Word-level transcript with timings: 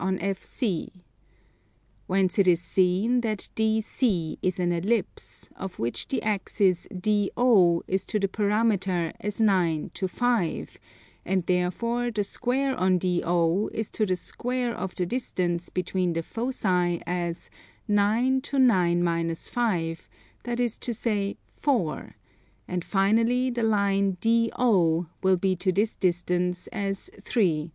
Whence 2.07 2.39
it 2.39 2.47
is 2.47 2.59
seen 2.59 3.21
that 3.21 3.49
DC 3.55 4.35
is 4.41 4.59
an 4.59 4.71
ellipse, 4.71 5.47
of 5.55 5.77
which 5.77 6.07
the 6.07 6.23
axis 6.23 6.87
DO 6.87 7.83
is 7.87 8.03
to 8.05 8.19
the 8.19 8.27
parameter 8.27 9.13
as 9.19 9.39
9 9.39 9.91
to 9.93 10.07
5; 10.07 10.79
and 11.23 11.45
therefore 11.45 12.09
the 12.09 12.23
square 12.23 12.75
on 12.75 12.97
DO 12.97 13.69
is 13.75 13.91
to 13.91 14.07
the 14.07 14.15
square 14.15 14.73
of 14.75 14.95
the 14.95 15.05
distance 15.05 15.69
between 15.69 16.13
the 16.13 16.23
foci 16.23 16.99
as 17.05 17.51
9 17.87 18.41
to 18.41 18.57
9 18.57 19.33
5, 19.35 20.09
that 20.45 20.59
is 20.59 20.79
to 20.79 20.95
say 20.95 21.37
4; 21.45 22.15
and 22.67 22.83
finally 22.83 23.51
the 23.51 23.61
line 23.61 24.17
DO 24.19 25.05
will 25.21 25.37
be 25.37 25.55
to 25.57 25.71
this 25.71 25.93
distance 25.95 26.65
as 26.71 27.11
3 27.21 27.21
to 27.21 27.67
2. 27.67 27.69